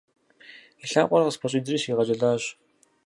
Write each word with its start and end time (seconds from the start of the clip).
И 0.83 0.85
лъакъуэр 0.91 1.21
къыспэщӏидзри, 1.25 1.81
сигъэджэлащ. 1.81 2.43